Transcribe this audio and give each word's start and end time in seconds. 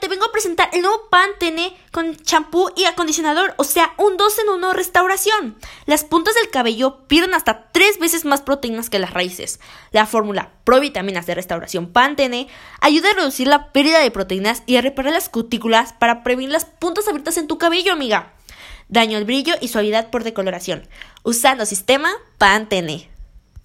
te 0.00 0.08
vengo 0.08 0.24
a 0.24 0.32
presentar 0.32 0.68
el 0.72 0.82
nuevo 0.82 1.08
Pantene 1.10 1.76
con 1.92 2.16
champú 2.16 2.70
y 2.76 2.84
acondicionador, 2.84 3.54
o 3.56 3.64
sea, 3.64 3.94
un 3.96 4.16
2 4.16 4.38
en 4.40 4.48
1 4.50 4.72
restauración. 4.72 5.56
Las 5.86 6.04
puntas 6.04 6.34
del 6.34 6.50
cabello 6.50 7.06
pierden 7.06 7.34
hasta 7.34 7.70
3 7.72 7.98
veces 7.98 8.24
más 8.24 8.42
proteínas 8.42 8.90
que 8.90 8.98
las 8.98 9.12
raíces. 9.12 9.60
La 9.90 10.06
fórmula 10.06 10.50
Provitaminas 10.64 11.26
de 11.26 11.34
restauración 11.34 11.92
Pantene 11.92 12.48
ayuda 12.80 13.10
a 13.10 13.14
reducir 13.14 13.48
la 13.48 13.72
pérdida 13.72 14.00
de 14.00 14.10
proteínas 14.10 14.62
y 14.66 14.76
a 14.76 14.82
reparar 14.82 15.12
las 15.12 15.28
cutículas 15.28 15.92
para 15.92 16.22
prevenir 16.22 16.50
las 16.50 16.64
puntas 16.64 17.08
abiertas 17.08 17.36
en 17.38 17.46
tu 17.46 17.58
cabello, 17.58 17.92
amiga. 17.92 18.34
Daño 18.88 19.18
al 19.18 19.24
brillo 19.24 19.54
y 19.60 19.68
suavidad 19.68 20.10
por 20.10 20.24
decoloración, 20.24 20.88
usando 21.22 21.66
sistema 21.66 22.10
Pantene. 22.38 23.10